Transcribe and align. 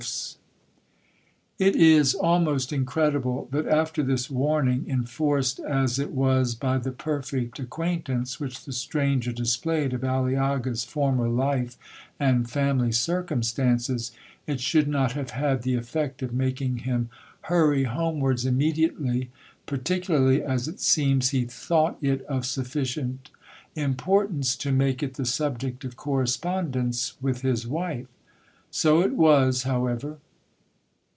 1 1.59 1.67
Ireland,—forsan. 1.67 1.67
'It 1.67 1.75
is 1.79 2.15
almost 2.15 2.73
incredible, 2.73 3.47
that 3.51 3.67
after 3.67 4.01
this 4.01 4.31
warning, 4.31 4.83
enforced 4.89 5.59
as 5.59 5.99
it 5.99 6.09
was 6.11 6.55
by 6.55 6.79
the 6.79 6.91
perfect 6.91 7.59
acquaintance 7.59 8.39
which 8.39 8.65
the 8.65 8.73
stranger 8.73 9.31
displayed 9.31 9.93
of 9.93 10.03
Aliaga's 10.03 10.83
former 10.83 11.29
life 11.29 11.77
and 12.19 12.49
family 12.49 12.91
circumstances, 12.91 14.11
it 14.47 14.59
should 14.59 14.87
not 14.87 15.11
have 15.11 15.29
had 15.29 15.61
the 15.61 15.75
effect 15.75 16.23
of 16.23 16.33
making 16.33 16.77
him 16.79 17.09
hurry 17.41 17.83
homewards 17.83 18.43
immediately, 18.43 19.29
particularly 19.67 20.41
as 20.41 20.67
it 20.67 20.79
seems 20.79 21.29
he 21.29 21.45
thought 21.45 21.99
it 22.01 22.23
of 22.23 22.43
sufficient 22.47 23.29
importance 23.75 24.55
to 24.55 24.71
make 24.71 25.03
it 25.03 25.13
the 25.13 25.25
subject 25.27 25.83
of 25.83 25.95
correspondence 25.95 27.13
with 27.21 27.43
his 27.43 27.67
wife. 27.67 28.07
So 28.73 29.01
it 29.01 29.11
was 29.13 29.63
however. 29.63 30.19